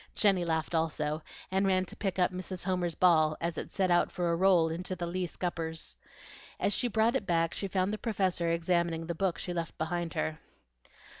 Jenny 0.15 0.43
laughed 0.43 0.73
also, 0.73 1.21
and 1.51 1.67
ran 1.67 1.85
to 1.85 1.95
pick 1.95 2.17
up 2.17 2.31
Mrs. 2.31 2.63
Homer's 2.63 2.95
ball, 2.95 3.37
as 3.39 3.55
it 3.55 3.69
set 3.69 3.91
out 3.91 4.11
for 4.11 4.31
a 4.31 4.35
roll 4.35 4.69
into 4.69 4.95
the 4.95 5.05
lee 5.05 5.27
scuppers. 5.27 5.95
As 6.59 6.73
she 6.73 6.87
brought 6.87 7.15
it 7.15 7.27
back 7.27 7.53
she 7.53 7.67
found 7.67 7.93
the 7.93 7.99
Professor 7.99 8.49
examining 8.49 9.05
the 9.05 9.13
book 9.13 9.37
she 9.37 9.53
left 9.53 9.77
behind 9.77 10.15
her. 10.15 10.39